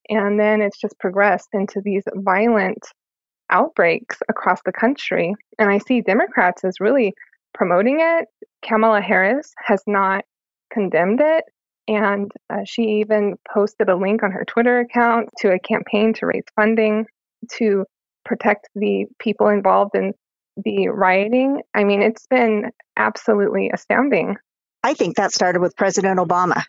And 0.09 0.39
then 0.39 0.61
it's 0.61 0.79
just 0.79 0.99
progressed 0.99 1.49
into 1.53 1.81
these 1.83 2.03
violent 2.13 2.83
outbreaks 3.49 4.17
across 4.29 4.61
the 4.65 4.71
country. 4.71 5.33
And 5.59 5.69
I 5.69 5.77
see 5.77 6.01
Democrats 6.01 6.63
as 6.63 6.79
really 6.79 7.13
promoting 7.53 7.99
it. 7.99 8.27
Kamala 8.63 9.01
Harris 9.01 9.53
has 9.65 9.81
not 9.87 10.25
condemned 10.71 11.21
it. 11.21 11.45
And 11.87 12.31
uh, 12.49 12.63
she 12.65 12.83
even 13.01 13.35
posted 13.53 13.89
a 13.89 13.95
link 13.95 14.23
on 14.23 14.31
her 14.31 14.45
Twitter 14.45 14.79
account 14.79 15.29
to 15.39 15.51
a 15.51 15.59
campaign 15.59 16.13
to 16.15 16.25
raise 16.25 16.43
funding 16.55 17.05
to 17.57 17.85
protect 18.25 18.69
the 18.73 19.05
people 19.19 19.49
involved 19.49 19.95
in 19.95 20.13
the 20.63 20.87
rioting. 20.87 21.61
I 21.73 21.83
mean, 21.83 22.01
it's 22.01 22.25
been 22.27 22.71
absolutely 22.95 23.69
astounding. 23.73 24.37
I 24.83 24.93
think 24.93 25.17
that 25.17 25.33
started 25.33 25.61
with 25.61 25.75
President 25.75 26.19
Obama. 26.19 26.63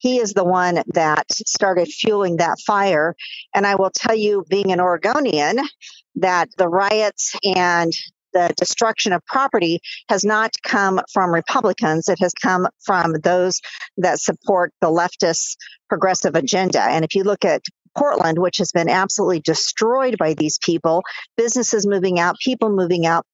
He 0.00 0.18
is 0.18 0.32
the 0.32 0.44
one 0.44 0.82
that 0.94 1.30
started 1.30 1.88
fueling 1.88 2.38
that 2.38 2.58
fire. 2.66 3.14
And 3.54 3.66
I 3.66 3.76
will 3.76 3.90
tell 3.90 4.16
you, 4.16 4.44
being 4.48 4.72
an 4.72 4.80
Oregonian, 4.80 5.60
that 6.16 6.48
the 6.56 6.68
riots 6.68 7.36
and 7.44 7.92
the 8.32 8.52
destruction 8.56 9.12
of 9.12 9.24
property 9.26 9.80
has 10.08 10.24
not 10.24 10.54
come 10.62 11.00
from 11.12 11.32
Republicans. 11.32 12.08
It 12.08 12.18
has 12.20 12.32
come 12.32 12.68
from 12.84 13.14
those 13.22 13.60
that 13.98 14.20
support 14.20 14.72
the 14.80 14.88
leftist 14.88 15.56
progressive 15.88 16.34
agenda. 16.34 16.80
And 16.80 17.04
if 17.04 17.14
you 17.14 17.24
look 17.24 17.44
at 17.44 17.62
Portland, 17.96 18.38
which 18.38 18.58
has 18.58 18.70
been 18.70 18.88
absolutely 18.88 19.40
destroyed 19.40 20.16
by 20.16 20.34
these 20.34 20.58
people, 20.58 21.02
businesses 21.36 21.86
moving 21.86 22.20
out, 22.20 22.36
people 22.38 22.70
moving 22.70 23.04
out, 23.04 23.26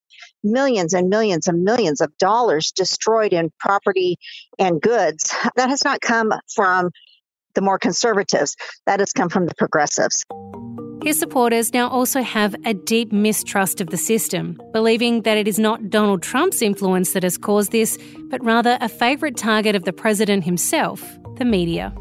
millions 0.53 0.95
and 0.95 1.09
millions 1.09 1.49
and 1.49 1.65
millions 1.65 2.01
of 2.01 2.17
dollars 2.19 2.73
destroyed 2.73 3.33
in 3.33 3.51
property 3.59 4.17
and 4.59 4.81
goods. 4.81 5.35
That 5.57 5.69
has 5.69 5.85
not 5.85 6.01
come 6.01 6.33
from 6.55 6.91
the 7.55 7.61
more 7.61 7.79
conservatives, 7.79 8.57
that 8.87 9.01
has 9.01 9.13
come 9.13 9.29
from 9.29 9.47
the 9.47 9.55
progressives. 9.55 10.25
His 11.03 11.19
supporters 11.19 11.73
now 11.73 11.89
also 11.89 12.21
have 12.23 12.57
a 12.65 12.75
deep 12.75 13.13
mistrust 13.13 13.81
of 13.81 13.91
the 13.91 13.97
system, 13.97 14.61
believing 14.73 15.23
that 15.23 15.39
it 15.39 15.47
is 15.47 15.59
not 15.59 15.89
Donald 15.89 16.23
Trump's 16.23 16.63
influence 16.63 17.13
that 17.13 17.23
has 17.23 17.39
caused 17.39 17.71
this, 17.71 17.97
but 18.29 18.45
rather 18.45 18.77
a 18.81 18.89
favourite 18.89 19.37
target 19.37 19.77
of 19.77 19.85
the 19.85 19.93
president 19.93 20.45
himself, 20.45 21.03
the 21.37 21.45
media. 21.45 21.95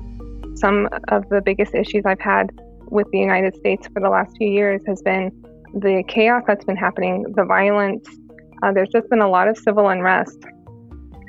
Some 0.55 0.89
of 1.09 1.27
the 1.29 1.41
biggest 1.41 1.75
issues 1.75 2.03
I've 2.05 2.19
had 2.19 2.49
with 2.89 3.07
the 3.11 3.19
United 3.19 3.55
States 3.57 3.87
for 3.93 3.99
the 3.99 4.09
last 4.09 4.35
few 4.37 4.49
years 4.49 4.81
has 4.87 5.01
been 5.01 5.31
the 5.73 6.03
chaos 6.07 6.43
that's 6.47 6.65
been 6.65 6.77
happening, 6.77 7.25
the 7.35 7.43
violence, 7.45 8.07
uh, 8.65 8.71
there's 8.73 8.89
just 8.89 9.07
been 9.09 9.21
a 9.21 9.29
lot 9.29 9.47
of 9.47 9.57
civil 9.57 9.89
unrest. 9.89 10.39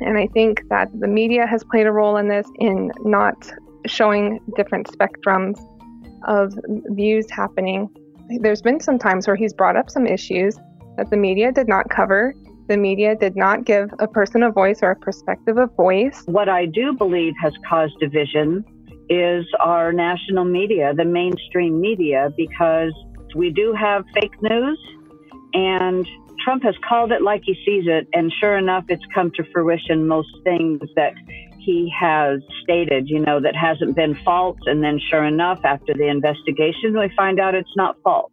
And 0.00 0.16
I 0.18 0.26
think 0.28 0.62
that 0.70 0.88
the 0.98 1.06
media 1.06 1.46
has 1.46 1.62
played 1.64 1.86
a 1.86 1.92
role 1.92 2.16
in 2.16 2.28
this 2.28 2.46
in 2.56 2.90
not 3.04 3.50
showing 3.86 4.40
different 4.56 4.88
spectrums 4.88 5.58
of 6.26 6.54
views 6.88 7.30
happening. 7.30 7.88
There's 8.40 8.62
been 8.62 8.80
some 8.80 8.98
times 8.98 9.26
where 9.26 9.36
he's 9.36 9.52
brought 9.52 9.76
up 9.76 9.90
some 9.90 10.06
issues 10.06 10.56
that 10.96 11.10
the 11.10 11.16
media 11.16 11.52
did 11.52 11.68
not 11.68 11.88
cover. 11.90 12.34
The 12.68 12.76
media 12.76 13.14
did 13.14 13.36
not 13.36 13.64
give 13.64 13.90
a 13.98 14.08
person 14.08 14.42
a 14.42 14.50
voice 14.50 14.80
or 14.82 14.90
a 14.90 14.96
perspective 14.96 15.58
of 15.58 15.74
voice. 15.76 16.22
What 16.26 16.48
I 16.48 16.66
do 16.66 16.94
believe 16.94 17.34
has 17.40 17.52
caused 17.68 17.94
division 18.00 18.64
is 19.08 19.44
our 19.60 19.92
national 19.92 20.44
media, 20.44 20.92
the 20.94 21.04
mainstream 21.04 21.80
media, 21.80 22.30
because 22.36 22.92
we 23.34 23.50
do 23.50 23.72
have 23.72 24.04
fake 24.14 24.42
news 24.42 24.78
and 25.54 26.06
Trump 26.46 26.62
has 26.62 26.76
called 26.88 27.10
it 27.10 27.22
like 27.22 27.42
he 27.44 27.54
sees 27.66 27.88
it, 27.88 28.06
and 28.12 28.32
sure 28.38 28.56
enough, 28.56 28.84
it's 28.88 29.02
come 29.12 29.32
to 29.32 29.42
fruition. 29.52 30.06
Most 30.06 30.28
things 30.44 30.80
that 30.94 31.12
he 31.58 31.92
has 31.98 32.40
stated, 32.62 33.08
you 33.08 33.18
know, 33.18 33.40
that 33.40 33.56
hasn't 33.56 33.96
been 33.96 34.14
false, 34.24 34.60
and 34.66 34.80
then 34.80 35.00
sure 35.10 35.24
enough, 35.24 35.58
after 35.64 35.92
the 35.92 36.06
investigation, 36.06 36.96
we 36.96 37.10
find 37.16 37.40
out 37.40 37.56
it's 37.56 37.74
not 37.74 37.96
false. 38.04 38.30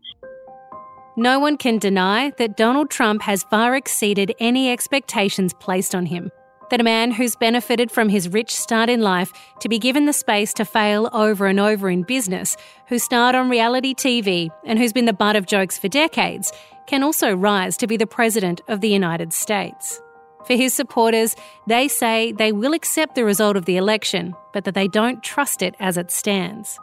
No 1.17 1.39
one 1.39 1.57
can 1.57 1.79
deny 1.79 2.31
that 2.37 2.55
Donald 2.55 2.91
Trump 2.91 3.23
has 3.23 3.41
far 3.45 3.75
exceeded 3.75 4.35
any 4.39 4.71
expectations 4.71 5.51
placed 5.55 5.95
on 5.95 6.05
him. 6.05 6.29
That 6.69 6.81
a 6.81 6.83
man 6.83 7.11
who's 7.11 7.35
benefited 7.35 7.89
from 7.91 8.09
his 8.09 8.29
rich 8.29 8.55
start 8.55 8.89
in 8.89 9.01
life 9.01 9.31
to 9.59 9.69
be 9.69 9.79
given 9.79 10.05
the 10.05 10.13
space 10.13 10.53
to 10.53 10.65
fail 10.65 11.09
over 11.13 11.47
and 11.47 11.59
over 11.59 11.89
in 11.89 12.03
business, 12.03 12.57
who 12.87 12.99
starred 12.99 13.33
on 13.33 13.49
reality 13.49 13.95
TV 13.95 14.49
and 14.65 14.77
who's 14.77 14.93
been 14.93 15.05
the 15.05 15.13
butt 15.13 15.35
of 15.35 15.47
jokes 15.47 15.79
for 15.79 15.87
decades, 15.87 16.51
can 16.87 17.03
also 17.03 17.33
rise 17.33 17.77
to 17.77 17.87
be 17.87 17.97
the 17.97 18.07
President 18.07 18.61
of 18.67 18.81
the 18.81 18.89
United 18.89 19.33
States. 19.33 20.01
For 20.45 20.55
his 20.55 20.73
supporters, 20.73 21.35
they 21.67 21.87
say 21.87 22.31
they 22.33 22.51
will 22.51 22.73
accept 22.73 23.15
the 23.15 23.23
result 23.23 23.55
of 23.55 23.65
the 23.65 23.77
election, 23.77 24.33
but 24.53 24.65
that 24.65 24.73
they 24.73 24.87
don't 24.87 25.23
trust 25.23 25.61
it 25.61 25.75
as 25.79 25.97
it 25.97 26.11
stands. 26.11 26.77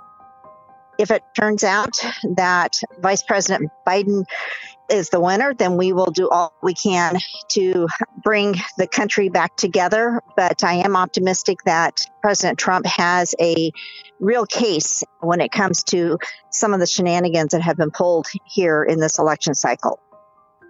If 0.99 1.11
it 1.11 1.23
turns 1.39 1.65
out 1.65 1.97
that 2.37 2.81
Vice 2.99 3.23
President 3.23 3.71
Biden 3.87 4.25
is 4.91 5.11
the 5.11 5.21
winner, 5.21 5.55
then 5.55 5.77
we 5.77 5.93
will 5.93 6.11
do 6.11 6.29
all 6.29 6.55
we 6.63 6.75
can 6.75 7.19
to 7.51 7.89
bring 8.23 8.57
the 8.77 8.87
country 8.87 9.29
back 9.29 9.57
together. 9.57 10.21
But 10.37 10.65
I 10.65 10.75
am 10.75 10.97
optimistic 10.97 11.59
that 11.65 12.07
President 12.21 12.59
Trump 12.59 12.87
has 12.87 13.35
a 13.41 13.71
real 14.19 14.47
case 14.47 15.03
when 15.21 15.41
it 15.41 15.53
comes 15.53 15.83
to 15.85 16.19
some 16.51 16.75
of 16.75 16.81
the 16.81 16.87
shenanigans 16.87 17.53
that 17.53 17.63
have 17.63 17.77
been 17.77 17.91
pulled 17.91 18.27
here 18.47 18.83
in 18.83 19.01
this 19.01 19.19
election 19.19 19.55
cycle. 19.55 20.01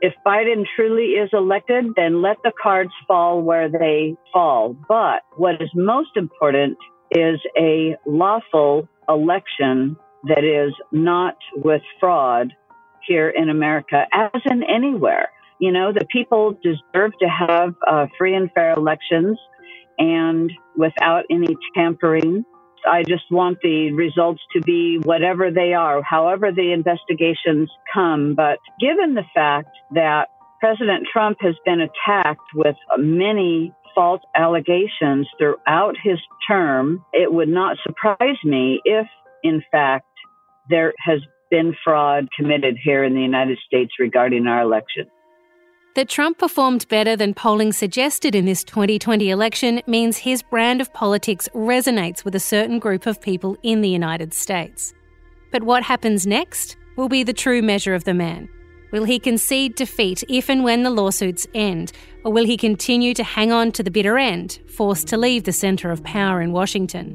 If 0.02 0.14
Biden 0.24 0.64
truly 0.76 1.12
is 1.12 1.28
elected, 1.32 1.92
then 1.96 2.22
let 2.22 2.38
the 2.42 2.52
cards 2.62 2.92
fall 3.06 3.42
where 3.42 3.68
they 3.68 4.16
fall. 4.32 4.74
But 4.88 5.22
what 5.36 5.60
is 5.60 5.68
most 5.74 6.16
important 6.16 6.78
is 7.10 7.38
a 7.58 7.96
lawful 8.06 8.88
election 9.08 9.96
that 10.24 10.44
is 10.44 10.72
not 10.92 11.36
with 11.56 11.82
fraud 11.98 12.52
here 13.06 13.28
in 13.28 13.48
America, 13.48 14.06
as 14.12 14.40
in 14.50 14.62
anywhere. 14.62 15.28
You 15.58 15.72
know, 15.72 15.92
the 15.92 16.06
people 16.10 16.56
deserve 16.62 17.12
to 17.20 17.28
have 17.28 17.74
uh, 17.86 18.06
free 18.16 18.34
and 18.34 18.50
fair 18.52 18.72
elections 18.72 19.38
and 19.98 20.50
without 20.76 21.24
any 21.30 21.54
tampering. 21.74 22.44
I 22.88 23.02
just 23.02 23.24
want 23.30 23.58
the 23.62 23.92
results 23.92 24.40
to 24.54 24.62
be 24.62 24.98
whatever 25.02 25.50
they 25.50 25.74
are, 25.74 26.02
however 26.02 26.50
the 26.50 26.72
investigations 26.72 27.70
come. 27.92 28.34
But 28.34 28.58
given 28.80 29.14
the 29.14 29.24
fact 29.34 29.68
that 29.94 30.28
President 30.60 31.06
Trump 31.12 31.38
has 31.40 31.54
been 31.66 31.80
attacked 31.80 32.40
with 32.54 32.76
many 32.96 33.74
false 33.94 34.22
allegations 34.34 35.28
throughout 35.38 35.94
his 36.02 36.18
term, 36.48 37.04
it 37.12 37.32
would 37.32 37.48
not 37.48 37.76
surprise 37.82 38.36
me 38.44 38.80
if, 38.84 39.06
in 39.42 39.62
fact, 39.70 40.06
there 40.70 40.94
has 41.04 41.20
been 41.50 41.74
fraud 41.84 42.28
committed 42.36 42.78
here 42.82 43.04
in 43.04 43.14
the 43.14 43.20
United 43.20 43.58
States 43.66 43.92
regarding 43.98 44.46
our 44.46 44.62
election. 44.62 45.06
That 45.96 46.08
Trump 46.08 46.38
performed 46.38 46.86
better 46.88 47.16
than 47.16 47.34
polling 47.34 47.72
suggested 47.72 48.34
in 48.34 48.46
this 48.46 48.62
2020 48.62 49.28
election 49.28 49.82
means 49.88 50.18
his 50.18 50.42
brand 50.42 50.80
of 50.80 50.92
politics 50.92 51.48
resonates 51.52 52.24
with 52.24 52.34
a 52.36 52.40
certain 52.40 52.78
group 52.78 53.06
of 53.06 53.20
people 53.20 53.56
in 53.64 53.80
the 53.80 53.88
United 53.88 54.32
States. 54.32 54.94
But 55.50 55.64
what 55.64 55.82
happens 55.82 56.26
next 56.26 56.76
will 56.96 57.08
be 57.08 57.24
the 57.24 57.32
true 57.32 57.60
measure 57.60 57.94
of 57.94 58.04
the 58.04 58.14
man. 58.14 58.48
Will 58.92 59.04
he 59.04 59.18
concede 59.18 59.74
defeat 59.74 60.22
if 60.28 60.48
and 60.48 60.62
when 60.62 60.84
the 60.84 60.90
lawsuits 60.90 61.46
end, 61.54 61.92
or 62.24 62.32
will 62.32 62.44
he 62.44 62.56
continue 62.56 63.14
to 63.14 63.24
hang 63.24 63.52
on 63.52 63.72
to 63.72 63.82
the 63.82 63.90
bitter 63.90 64.16
end, 64.16 64.60
forced 64.68 65.08
to 65.08 65.16
leave 65.16 65.44
the 65.44 65.52
centre 65.52 65.90
of 65.90 66.04
power 66.04 66.40
in 66.40 66.52
Washington? 66.52 67.10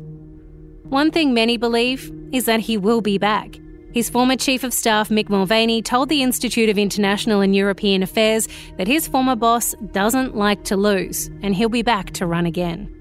One 0.84 1.12
thing 1.12 1.34
many 1.34 1.58
believe 1.58 2.12
is 2.32 2.46
that 2.46 2.60
he 2.60 2.78
will 2.78 3.02
be 3.02 3.18
back. 3.18 3.58
His 3.96 4.10
former 4.10 4.36
Chief 4.36 4.66
of 4.66 4.74
Staff, 4.74 5.08
Mick 5.08 5.30
Mulvaney, 5.30 5.82
told 5.82 6.10
the 6.10 6.22
Institute 6.22 6.68
of 6.68 6.78
International 6.78 7.40
and 7.40 7.56
European 7.56 8.04
Affairs 8.04 8.50
that 8.78 8.90
his 8.90 9.08
former 9.08 9.38
boss 9.38 9.74
doesn't 9.94 10.36
like 10.36 10.66
to 10.66 10.76
lose, 10.76 11.28
and 11.42 11.56
he'll 11.56 11.70
be 11.70 11.82
back 11.82 12.12
to 12.12 12.26
run 12.26 12.46
again. 12.46 12.92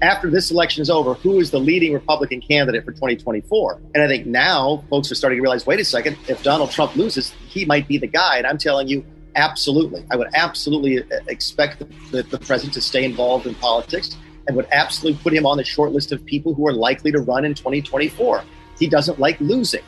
After 0.00 0.30
this 0.30 0.52
election 0.52 0.80
is 0.80 0.88
over, 0.88 1.14
who 1.14 1.40
is 1.40 1.50
the 1.50 1.58
leading 1.58 1.92
Republican 1.92 2.40
candidate 2.40 2.84
for 2.84 2.92
2024? 2.92 3.80
And 3.96 4.04
I 4.04 4.06
think 4.06 4.26
now 4.26 4.84
folks 4.88 5.10
are 5.10 5.16
starting 5.16 5.38
to 5.38 5.42
realize 5.42 5.66
wait 5.66 5.80
a 5.80 5.84
second, 5.84 6.16
if 6.28 6.40
Donald 6.44 6.70
Trump 6.70 6.94
loses, 6.94 7.32
he 7.48 7.64
might 7.64 7.88
be 7.88 7.98
the 7.98 8.06
guy. 8.06 8.38
And 8.38 8.46
I'm 8.46 8.56
telling 8.56 8.86
you, 8.86 9.04
absolutely. 9.34 10.06
I 10.12 10.16
would 10.16 10.28
absolutely 10.34 11.02
uh, 11.02 11.18
expect 11.26 11.82
the, 12.12 12.22
the 12.22 12.38
president 12.38 12.74
to 12.74 12.80
stay 12.80 13.02
involved 13.02 13.48
in 13.48 13.56
politics 13.56 14.16
and 14.46 14.54
would 14.54 14.68
absolutely 14.70 15.20
put 15.20 15.32
him 15.32 15.46
on 15.46 15.56
the 15.56 15.64
short 15.64 15.90
list 15.90 16.12
of 16.12 16.24
people 16.24 16.54
who 16.54 16.64
are 16.68 16.72
likely 16.72 17.10
to 17.10 17.18
run 17.18 17.44
in 17.44 17.54
2024. 17.54 18.44
He 18.78 18.86
doesn't 18.86 19.18
like 19.18 19.40
losing. 19.40 19.82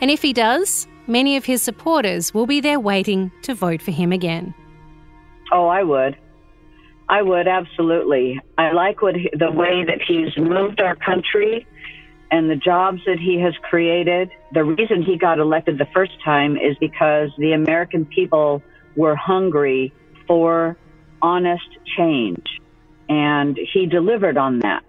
And 0.00 0.10
if 0.10 0.22
he 0.22 0.32
does, 0.32 0.86
many 1.06 1.36
of 1.36 1.44
his 1.44 1.62
supporters 1.62 2.34
will 2.34 2.46
be 2.46 2.60
there 2.60 2.80
waiting 2.80 3.32
to 3.42 3.54
vote 3.54 3.80
for 3.80 3.92
him 3.92 4.12
again. 4.12 4.54
Oh, 5.52 5.68
I 5.68 5.82
would. 5.82 6.16
I 7.08 7.22
would 7.22 7.46
absolutely. 7.46 8.40
I 8.58 8.72
like 8.72 9.00
what 9.00 9.14
he, 9.14 9.30
the 9.32 9.50
way 9.50 9.84
that 9.84 10.00
he's 10.06 10.36
moved 10.36 10.80
our 10.80 10.96
country 10.96 11.66
and 12.30 12.50
the 12.50 12.56
jobs 12.56 13.00
that 13.06 13.18
he 13.20 13.40
has 13.40 13.54
created. 13.62 14.30
The 14.52 14.64
reason 14.64 15.02
he 15.02 15.16
got 15.16 15.38
elected 15.38 15.78
the 15.78 15.86
first 15.94 16.12
time 16.24 16.56
is 16.56 16.76
because 16.80 17.30
the 17.38 17.52
American 17.52 18.04
people 18.04 18.62
were 18.96 19.14
hungry 19.14 19.94
for 20.26 20.76
honest 21.22 21.68
change. 21.96 22.44
And 23.08 23.56
he 23.72 23.86
delivered 23.86 24.36
on 24.36 24.58
that. 24.60 24.84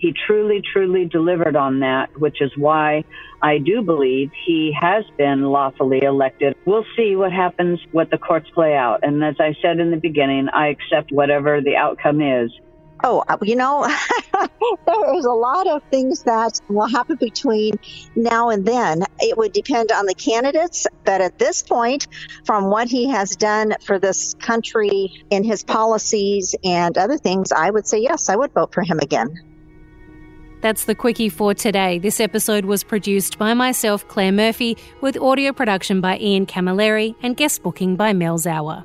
He 0.00 0.14
truly, 0.26 0.62
truly 0.72 1.04
delivered 1.04 1.56
on 1.56 1.80
that, 1.80 2.18
which 2.18 2.40
is 2.40 2.50
why 2.56 3.04
I 3.42 3.58
do 3.58 3.82
believe 3.82 4.30
he 4.46 4.74
has 4.80 5.04
been 5.18 5.42
lawfully 5.42 6.02
elected. 6.02 6.56
We'll 6.64 6.86
see 6.96 7.16
what 7.16 7.32
happens, 7.32 7.80
what 7.92 8.10
the 8.10 8.16
courts 8.16 8.48
play 8.54 8.74
out. 8.74 9.00
And 9.02 9.22
as 9.22 9.36
I 9.38 9.54
said 9.60 9.78
in 9.78 9.90
the 9.90 9.98
beginning, 9.98 10.48
I 10.48 10.68
accept 10.68 11.12
whatever 11.12 11.60
the 11.60 11.76
outcome 11.76 12.22
is. 12.22 12.50
Oh, 13.04 13.22
uh, 13.28 13.36
you 13.42 13.56
know, 13.56 13.86
there's 14.86 15.24
a 15.24 15.30
lot 15.30 15.66
of 15.66 15.82
things 15.90 16.22
that 16.22 16.60
will 16.68 16.88
happen 16.88 17.16
between 17.16 17.74
now 18.14 18.48
and 18.48 18.64
then. 18.64 19.04
It 19.18 19.36
would 19.36 19.52
depend 19.52 19.92
on 19.92 20.06
the 20.06 20.14
candidates, 20.14 20.86
but 21.04 21.20
at 21.20 21.38
this 21.38 21.62
point, 21.62 22.06
from 22.44 22.70
what 22.70 22.88
he 22.88 23.08
has 23.08 23.36
done 23.36 23.74
for 23.84 23.98
this 23.98 24.34
country 24.34 25.24
in 25.30 25.44
his 25.44 25.62
policies 25.62 26.54
and 26.64 26.96
other 26.96 27.18
things, 27.18 27.52
I 27.52 27.70
would 27.70 27.86
say 27.86 27.98
yes, 27.98 28.30
I 28.30 28.36
would 28.36 28.52
vote 28.52 28.72
for 28.72 28.82
him 28.82 28.98
again. 28.98 29.49
That's 30.60 30.84
the 30.84 30.94
Quicky 30.94 31.30
for 31.30 31.54
today. 31.54 31.98
This 31.98 32.20
episode 32.20 32.64
was 32.64 32.84
produced 32.84 33.38
by 33.38 33.54
myself, 33.54 34.06
Claire 34.08 34.32
Murphy, 34.32 34.76
with 35.00 35.16
audio 35.16 35.52
production 35.52 36.00
by 36.00 36.18
Ian 36.18 36.46
Camilleri 36.46 37.14
and 37.22 37.36
guest 37.36 37.62
booking 37.62 37.96
by 37.96 38.12
Mel 38.12 38.38
Sauer. 38.38 38.84